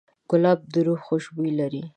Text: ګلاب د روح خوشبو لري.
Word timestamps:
ګلاب 0.29 0.59
د 0.73 0.75
روح 0.85 0.99
خوشبو 1.07 1.43
لري. 1.59 1.83